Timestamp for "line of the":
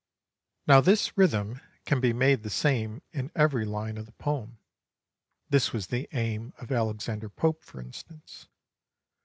3.65-4.11